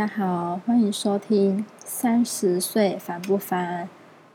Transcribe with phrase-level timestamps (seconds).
[0.00, 3.84] 大家好，欢迎收听《三十岁烦不烦》。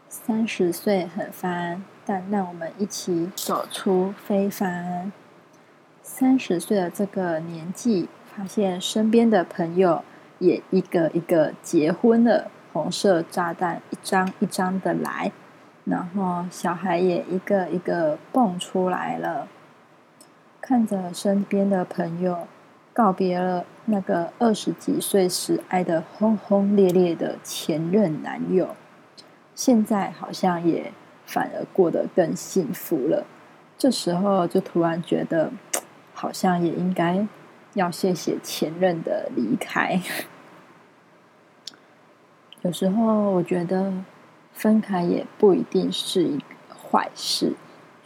[0.07, 5.11] 三十岁很烦，但让我们一起走出非凡。
[6.03, 10.03] 三十岁的这个年纪，发现身边的朋友
[10.37, 15.31] 也一个一个结婚了，红色炸弹一张一张的来，
[15.85, 19.47] 然后小孩也一个一个蹦出来了。
[20.61, 22.47] 看着身边的朋友
[22.95, 28.69] 告别了那个二十几岁时爱的轰轰烈烈的前任男友，
[29.53, 30.93] 现在好像也
[31.25, 33.25] 反而过得更幸福了。
[33.77, 35.51] 这时候就突然觉得，
[36.13, 37.27] 好像也应该
[37.73, 40.01] 要谢谢前任的离开。
[42.61, 43.91] 有时候我觉得
[44.53, 47.57] 分开也不一定是一个坏事。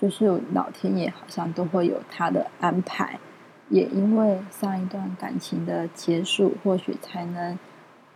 [0.02, 3.20] 就是老天爷好像都会有他的安排，
[3.70, 7.58] 也因为上一段感情的结束，或许才能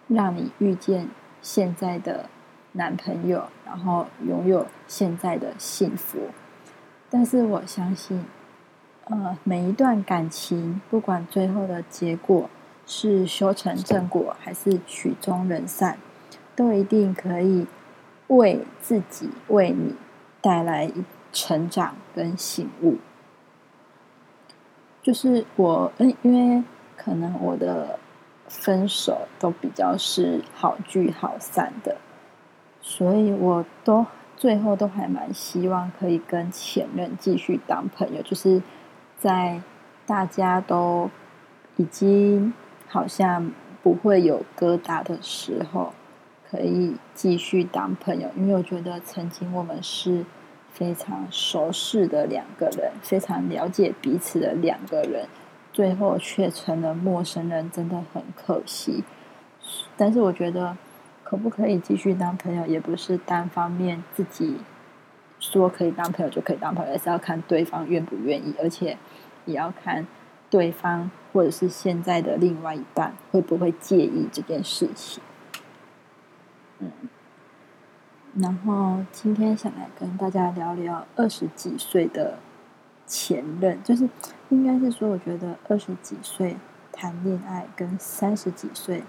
[0.07, 1.07] 让你遇见
[1.41, 2.29] 现在的
[2.73, 6.19] 男朋友，然后拥有现在的幸福。
[7.09, 8.25] 但是我相信，
[9.05, 12.49] 呃，每一段感情，不管最后的结果
[12.85, 15.97] 是修成正果，还是曲终人散，
[16.55, 17.67] 都一定可以
[18.27, 19.95] 为自己、为你
[20.41, 20.91] 带来。
[21.35, 22.97] 成长跟醒悟，
[25.03, 26.63] 就是我嗯，因为
[26.95, 27.99] 可能我的
[28.47, 31.97] 分手都比较是好聚好散的，
[32.81, 34.05] 所以我都
[34.37, 38.61] 最后都还蛮希望可以跟前任继续当朋友，就是
[39.19, 39.61] 在
[40.05, 41.09] 大家都
[41.75, 42.53] 已经
[42.87, 43.51] 好像
[43.83, 45.93] 不会有疙瘩的时候，
[46.49, 50.25] 可以继续当朋友，因为我觉得曾经我们是。
[50.73, 55.27] 非常熟识的两个人，非常了解彼此的两个人，
[55.71, 59.03] 最后却成了陌生人，真的很可惜。
[59.95, 60.75] 但是我觉得，
[61.23, 64.57] 可不可以继续当朋友，也不是单方面自己
[65.39, 68.97] 说可以当朋友就可以当朋友，而是要看对方愿不愿意，而且
[69.45, 70.07] 也要看
[70.49, 75.21] 对方或者是现在的另外一半会不会介意这件事情。
[76.79, 76.91] 嗯。
[78.35, 82.39] 然后今天想来跟大家聊聊二十几岁的
[83.05, 84.09] 前任，就是
[84.49, 86.57] 应该是说，我觉得二十几岁
[86.91, 89.03] 谈恋爱跟三十几岁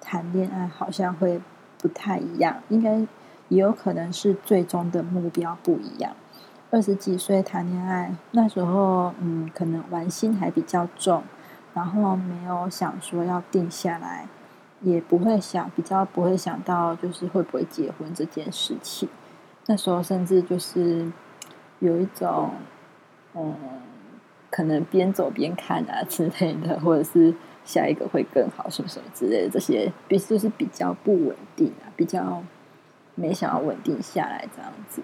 [0.00, 1.40] 谈恋爱好像会
[1.78, 3.00] 不太一样，应该
[3.48, 6.16] 也有可能是最终的目标不一样。
[6.70, 11.22] 二十几岁谈恋爱那时候，嗯，可能玩心还比较重，
[11.74, 14.26] 然后没有想说要定下来。
[14.82, 19.08] 也不会想，比较不会想到就是会不会结婚这件事情。
[19.66, 21.10] 那时候甚至就是
[21.78, 22.50] 有一种，
[23.34, 23.54] 嗯，
[24.50, 27.32] 可能边走边看啊之类的，或者是
[27.64, 32.42] 下一个会更好什么什么之类的，这些比就是比较不稳定啊，比较
[33.14, 35.02] 没想要稳定下来这样子。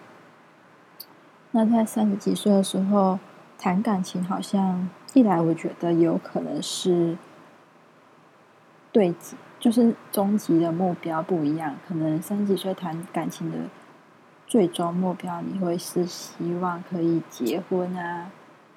[1.52, 3.20] 那在三十几岁的时候
[3.56, 7.16] 谈感情，好像一来我觉得有可能是
[8.90, 9.36] 对己。
[9.60, 13.58] 就是终极的目标不一样，可能三十岁谈感情的
[14.46, 18.30] 最终目标，你会是希望可以结婚啊，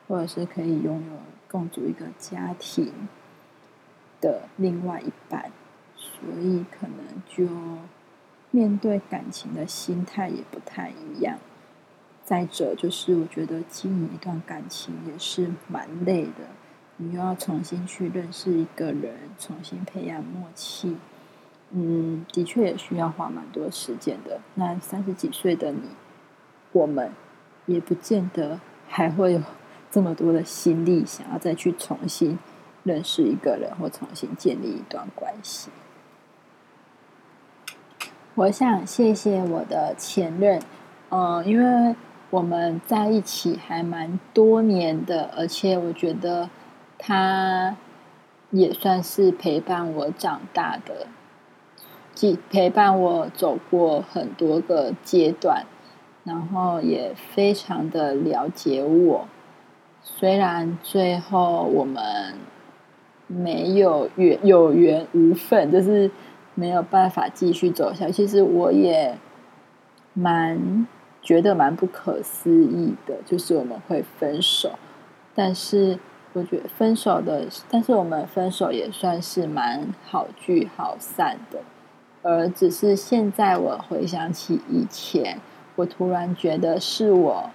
[0.08, 2.92] 或者是可以拥有共组一个家庭
[4.20, 5.52] 的另外一半，
[5.96, 7.48] 所以可能就
[8.50, 11.38] 面对感情的心态也不太一样。
[12.24, 16.48] 再者，就是我觉得经营一段感情也是蛮累的。
[17.04, 20.98] 你又要重新去认识一个人，重新培养默契，
[21.72, 24.40] 嗯，的确也需要花蛮多时间的。
[24.54, 25.82] 那三十几岁的你，
[26.72, 27.12] 我们
[27.66, 29.42] 也不见得还会有
[29.90, 32.38] 这么多的心力，想要再去重新
[32.84, 35.72] 认识一个人或重新建立一段关系。
[38.36, 40.62] 我想谢谢我的前任，
[41.10, 41.96] 嗯，因为
[42.30, 46.48] 我们在一起还蛮多年的，而且我觉得。
[47.04, 47.76] 他
[48.52, 51.08] 也算是陪伴我长大的，
[52.14, 55.66] 既陪伴我走过很多个阶段，
[56.24, 59.28] 然后也非常的了解我。
[60.04, 62.36] 虽然最后我们
[63.26, 66.12] 没有缘有缘无分，就是
[66.54, 68.12] 没有办法继续走下去。
[68.12, 69.18] 其实我也
[70.14, 70.86] 蛮
[71.24, 74.74] 觉得蛮不可思议的，就是我们会分手，
[75.34, 75.98] 但是。
[76.34, 81.60] 我觉得分手的，但是我们分手也算是蛮好聚好散的，
[82.22, 85.40] 而只是现在我回想起以前，
[85.76, 87.50] 我突然觉得是我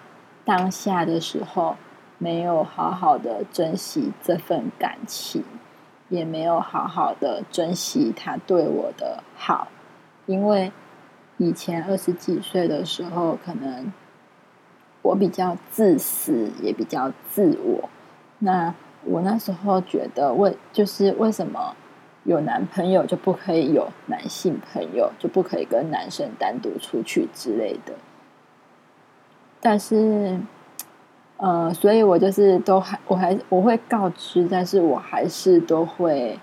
[0.44, 1.76] 当下的时候
[2.18, 5.42] 没有好好的珍惜这份感情，
[6.10, 9.68] 也没有好好的珍惜他对我的好，
[10.26, 10.70] 因为
[11.38, 13.90] 以前二十几岁的时候，可能
[15.00, 17.88] 我比较自私，也比较自我。
[18.46, 18.72] 那
[19.04, 21.74] 我那时候觉得，为就是为什么
[22.22, 27.92] 有男朋友就不可以有男性朋友，就不可以跟男生单独出去之类的。
[29.60, 30.38] 但是。
[31.38, 36.38] 呃，所以我就是都还，我还我会告知，但是我还是都会，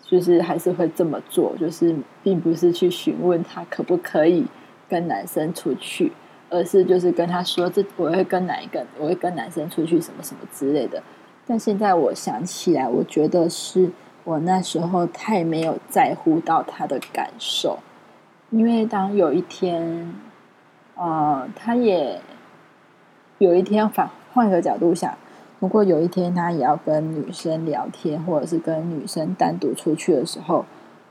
[0.00, 4.46] 就是还是会这么做，就是并不是去询问他可不可以
[4.88, 6.12] 跟男生出去，
[6.50, 11.02] 而是就是跟他说，这我会跟哪一个，我会跟男生出去什么什么之类的。
[11.46, 13.90] 但现在我想起来，我觉得是
[14.24, 17.78] 我那时候太没有在乎到他的感受，
[18.50, 20.14] 因为当有一天，
[20.94, 22.20] 呃，他也。
[23.38, 25.16] 有一天，反换个角度想，
[25.60, 30.64] 如果有一天他也要跟女生聊天，或者是跟女生单独出去的时候，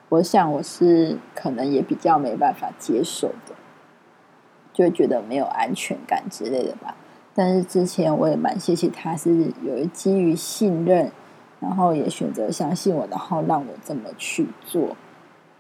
[0.10, 3.56] 我想我是可能也比较没办法接受的，
[4.78, 6.96] 就会觉得没有安全感之类的吧。
[7.34, 11.12] 但是之前我也蛮谢谢他，是有基于信任，
[11.60, 14.96] 然后也选择相信我，然后让我这么去做。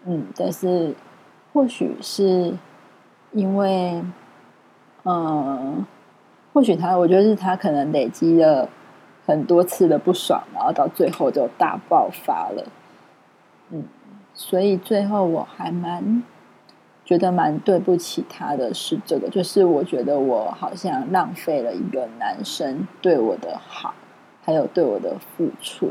[0.05, 0.93] 嗯，但是
[1.51, 2.53] 或许是
[3.31, 4.03] 因为，
[5.05, 5.83] 嗯。
[6.53, 8.67] 或许他，我觉得是他可能累积了
[9.27, 12.65] 很多次的不爽，然后到最后就大爆发了。
[13.69, 13.83] 嗯，
[14.33, 16.23] 所以最后我还蛮
[17.07, 23.93] 觉得蛮对不起他的是这个，就是我觉得我好像浪费了一个男生对我的好，
[24.43, 25.89] 还有对我的付出。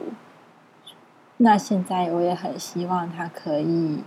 [1.39, 4.05] 那现在我也很希望他可以，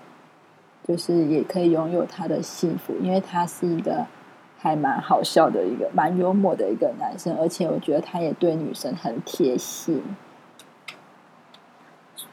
[0.88, 4.06] 就是也可以拥有他的幸福，因为他是一个。
[4.62, 10.04] 还蛮好笑的一个，蛮幽默的一个男生，而且我觉得他也对女生很贴心。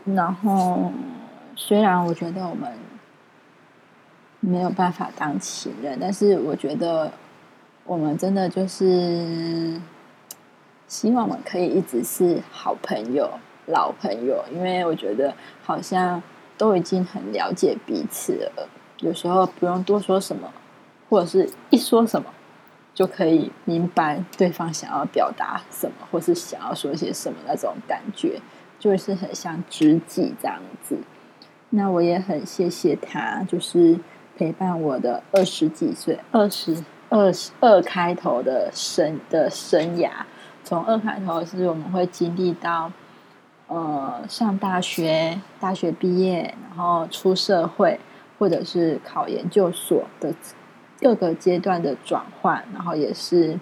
[0.04, 0.90] 然后，
[1.54, 2.72] 虽然我觉得我们
[4.46, 7.10] 没有办法当情人，但是我觉得
[7.84, 9.80] 我们真的就是
[10.86, 13.30] 希望我们可以一直是好朋友、
[13.66, 16.22] 老朋友，因为我觉得好像
[16.56, 18.68] 都已经很了解彼此了，
[19.00, 20.52] 有时候不用多说什么。
[21.08, 22.28] 或者是一说什么
[22.92, 28.40] 就可以明白对方想要表达什么，或是想要说些什么那种感觉，
[28.80, 30.98] 就是很像知己这样子。
[31.70, 33.96] 那我也很谢谢他，就是
[34.36, 40.10] 陪伴我的二十几岁、二十二十二开头的生的生涯。
[40.62, 42.92] 从二开头是我们会经历到
[43.66, 47.98] 呃上大学、大学毕业，然后出社会，
[48.38, 50.32] 或者是考研究所的。
[50.98, 53.60] 各个阶段的转换，然后也是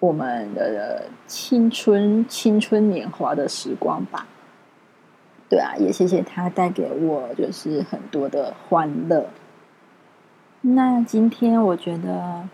[0.00, 4.26] 我们的青春、青春年华的时光吧。
[5.50, 9.26] 对啊，也谢谢他带给我就是很多的欢乐。
[10.60, 12.48] 那今天我觉得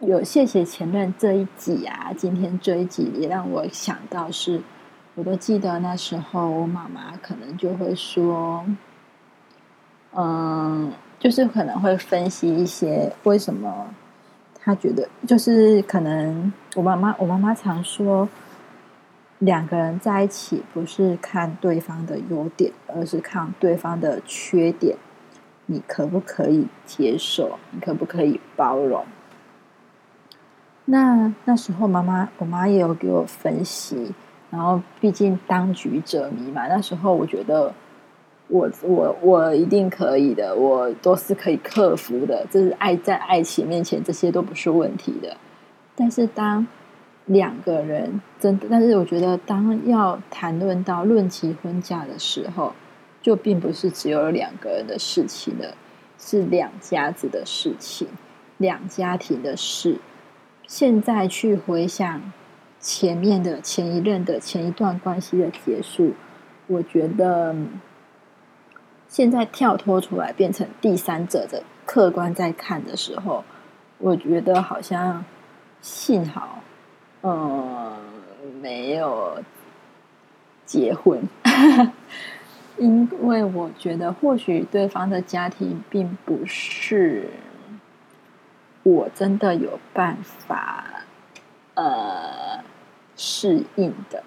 [0.00, 4.60] 有谢谢前任这一集啊，今天这一集也让我想到是，
[5.14, 8.64] 我都记得那时候我妈妈可能就会说，
[10.12, 10.92] 嗯。
[11.20, 13.88] 就是可能会分析一些为什么
[14.58, 18.26] 他觉得，就是可能我妈妈，我妈妈常说，
[19.40, 24.96] 两个人在一起不是看对方的优点，而是看对方的缺点，
[25.70, 27.58] 你可不可以接受？
[27.70, 29.04] 你可不可以包容？
[30.84, 34.12] 那那时候妈妈，我妈也有给我分析，
[34.50, 37.72] 然后毕竟当局者迷嘛，那时候我觉得。
[38.52, 42.44] 我我我一定可以的，我都是可以克服的。
[42.50, 45.36] 这是爱在爱情面前，这些都不是问题的。
[45.94, 46.66] 但是当
[47.26, 52.72] 两个人真的，但是我觉得当要谈论到论及婚嫁的时候，
[53.22, 55.76] 就并不是只有两个人的事情了，
[56.18, 58.08] 是两家子的事情，
[58.58, 59.98] 两家庭的事。
[60.66, 62.32] 现在去回想
[62.78, 66.14] 前面的前一任的前一段关系的结束，
[66.66, 67.54] 我觉得。
[69.08, 73.42] 现在跳脱出来，变成第三者的客观在看的时候，
[73.98, 75.24] 我觉得好像
[75.80, 76.60] 幸好，
[77.22, 77.96] 嗯，
[78.62, 79.42] 没有
[80.64, 81.20] 结婚，
[82.80, 87.28] 因为我觉得或许对方的家庭并不是
[88.82, 91.04] 我真的有办法
[91.74, 92.64] 呃
[93.16, 94.24] 适应的，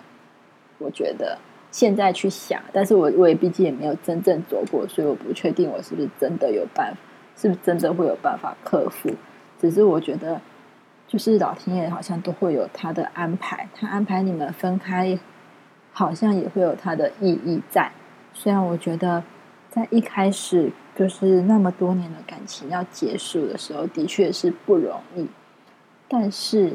[0.78, 1.38] 我觉得。
[1.72, 6.94] 现在去想，但是我我也毕竟也没有真正做过，所以我不确定我是不是真的有办，
[7.36, 9.10] 是不是真的会有办法克服。
[9.60, 10.40] 只是我觉得，
[11.08, 15.18] 就是老天爷好像都会有他的安排，他安排你们分开
[15.92, 17.92] 好像也会有它的意义在。
[18.34, 19.24] 虽然我觉得
[19.70, 25.28] 在一开始就是那么多年的感情要结束的时候，的确是不容易，
[26.08, 26.74] 但是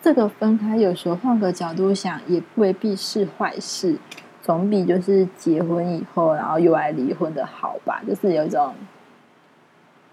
[0.00, 3.96] 这个分开有时候换个角度想，也未必是坏事，
[4.42, 8.02] 总比就是结婚以后然后又来离婚的好吧？
[8.06, 8.74] 就是有一种，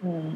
[0.02, 0.36] 嗯。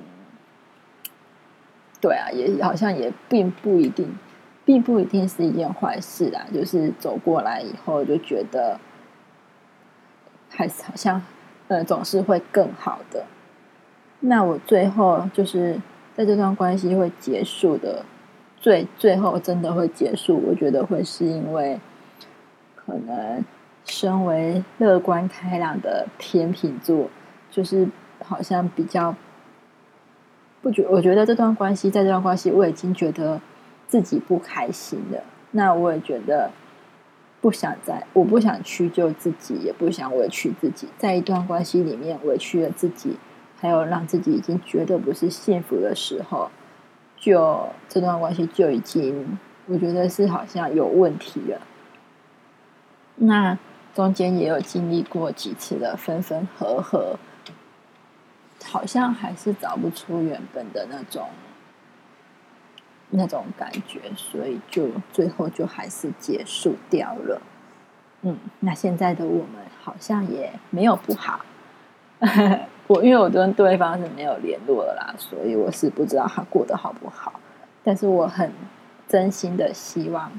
[2.02, 4.18] 对啊，也好像也并不一定，
[4.64, 6.48] 并不一定是一件坏事啊。
[6.54, 8.80] 就是走过来以后，就觉得
[10.50, 11.22] 还是好像，
[11.68, 13.26] 呃，总是会更好的。
[14.20, 15.80] 那我最后就是
[16.16, 18.04] 在这段关系会结束的，
[18.58, 21.80] 最最后真的会结束，我觉得会是因为，
[22.76, 23.44] 可能
[23.86, 27.10] 身为乐观开朗的天秤座，
[27.50, 27.88] 就是
[28.24, 29.16] 好像比较。
[30.62, 33.40] 不觉，我觉得这段关系，在这段关系，我已经觉得
[33.88, 35.24] 自己不开心了。
[35.52, 36.52] 那我也觉得
[37.42, 43.18] 不想再，我不想屈就自己，也不想委屈自己，在一段关系里面委屈了自己，
[43.60, 46.50] 还有让自己已经觉得不是幸福的时候，
[47.18, 51.62] 就这段关系就已经，我觉得是好像有问题了。
[53.16, 53.58] 那
[53.94, 57.18] 中间也有经历过几次的分分合合。
[58.66, 61.30] 好像还是找不出原本的那种
[63.10, 67.42] 那种感觉，所以就最后就还是结束掉了。
[68.22, 71.40] 嗯，那现在的我们好像也没有不好。
[72.88, 77.40] 我因为我跟对方是没有联络了啦，所以我是不知道他过得好不好。
[77.84, 78.52] 但是我很
[79.08, 80.32] 真心的希望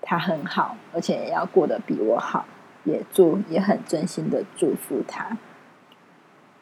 [0.00, 2.46] 他很好，而且也要过得比我好，
[2.84, 5.36] 也祝也很真心的祝福他。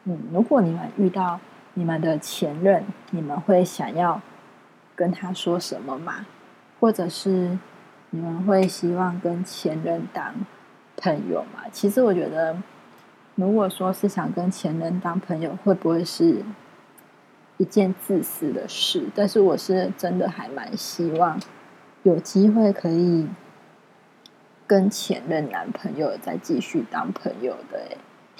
[0.03, 1.39] 嗯，如果你们遇到
[1.75, 4.21] 你们的前任，你们会想要
[4.95, 6.25] 跟他说什么吗？
[6.79, 7.57] 或者是
[8.09, 10.33] 你们会希望跟前任当
[10.95, 11.63] 朋友吗？
[11.71, 12.57] 其实我觉得，
[13.35, 16.43] 如果说是想跟前任当朋友，会不会是
[17.57, 19.07] 一件自私的事？
[19.15, 21.39] 但是我是真的还蛮希望
[22.03, 23.27] 有机会可以
[24.67, 27.97] 跟前任男朋友再继续当朋友的。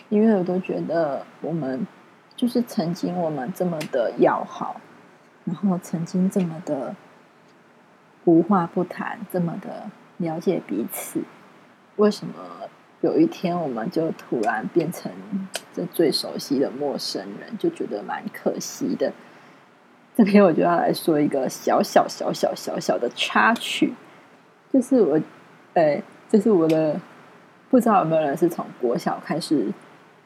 [0.09, 1.87] 因为我都觉得我们
[2.35, 4.79] 就是曾经我们这么的要好，
[5.45, 6.95] 然后曾经这么的
[8.25, 11.21] 无话不谈，这么的了解彼此，
[11.97, 12.33] 为什么
[13.01, 15.11] 有一天我们就突然变成
[15.73, 17.57] 这最熟悉的陌生人？
[17.57, 19.11] 就觉得蛮可惜的。
[20.15, 23.93] 这边我就要来说一个小小小小小小的插曲，
[24.71, 25.19] 就是我，
[25.73, 26.99] 呃，就是我的，
[27.69, 29.73] 不知道有没有人是从国小开始。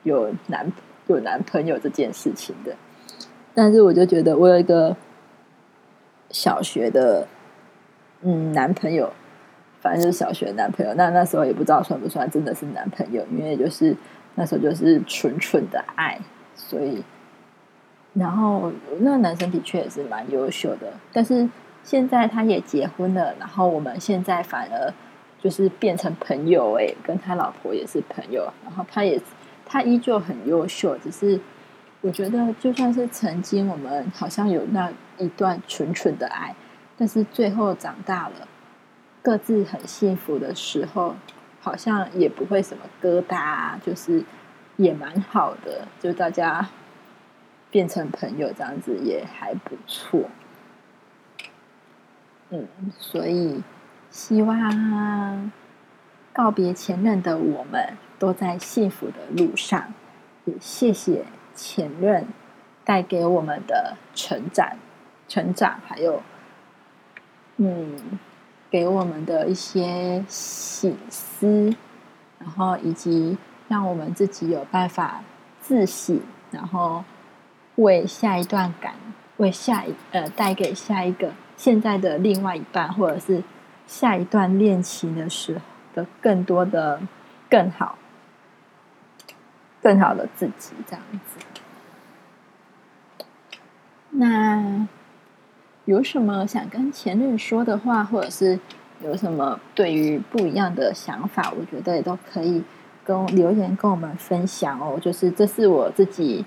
[0.04, 0.72] 有男
[1.08, 2.74] 有男朋友这件事情的，
[3.54, 4.96] 但是我就觉得我有一个
[6.30, 7.28] 小学的
[8.22, 9.12] 嗯男朋友，
[9.82, 10.94] 反正就是小学男朋友。
[10.96, 13.96] 那那时候也不知道算不算真的是男朋友，因为就是
[14.36, 16.20] 那时候就是纯纯的爱。
[16.56, 17.04] 所以，
[18.14, 21.48] 然后那个男生的确也是蛮优秀的，但是
[21.84, 24.94] 现在他也结婚了，然后我们现在反而
[25.40, 29.22] 就是变成朋友哎，跟他老婆也是朋友，然后他也。
[29.70, 31.38] 他依旧很优秀，只是
[32.00, 36.56] 我觉得，就算是曾经我们好像有那一段纯纯的爱，
[36.98, 38.48] 但是最后长大了，
[39.22, 41.16] 各自很幸福的时候，
[41.62, 44.24] 好像也不会什么疙瘩，就是
[44.76, 46.70] 也蛮好的，就大家
[47.70, 50.30] 变成朋友这样子也还不错。
[52.50, 53.62] 嗯，所以
[54.10, 55.52] 希望
[56.34, 57.98] 告别前任的我们。
[58.20, 59.94] 都在幸福的路上，
[60.46, 62.26] 也谢谢前任
[62.84, 64.76] 带给我们的成长、
[65.28, 66.22] 成长，还有
[67.58, 68.20] 嗯，
[68.70, 71.76] 给我们的一些喜思，
[72.40, 75.22] 然后以及让我们自己有办法
[75.62, 76.20] 自省，
[76.52, 77.04] 然后
[77.76, 78.94] 为下一段感，
[79.38, 83.44] 为下一呃带给下一个现在的另外一半，或者是
[83.86, 85.62] 下一段恋情的时候
[85.96, 87.02] 的更多的
[87.50, 87.98] 更好。
[89.80, 91.40] 更好的自己，这样子。
[94.10, 94.86] 那
[95.88, 98.60] 有什么想跟前任说的话，或者是
[99.04, 102.62] 有什么对于不一样的想法，我觉得也都可以
[103.04, 105.00] 跟留言跟我们分享哦。
[105.02, 106.46] 就是这是我自己，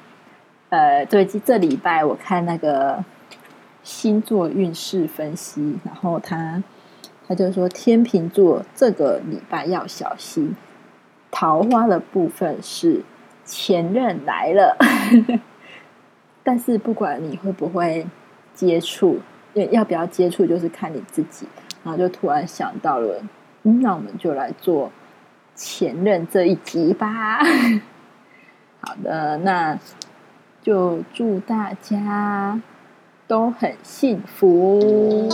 [0.68, 3.02] 呃，对，这礼拜我看那个
[3.82, 6.62] 星座运势分析，然后他
[7.26, 10.54] 他就说天秤座这个礼拜要小心，
[11.30, 13.02] 桃花的部分是。
[13.42, 14.76] 前任来了，
[16.44, 18.06] 但是不管你会不会
[18.60, 19.18] 接触，
[19.70, 21.46] 要不要接触，就是看你自己。
[21.82, 23.22] 然后就突然想到了，
[23.62, 24.92] 那我们就来做
[25.54, 27.42] 前任这一集吧。
[28.82, 29.78] 好的，那
[30.60, 32.60] 就祝大家
[33.26, 35.30] 都很幸福。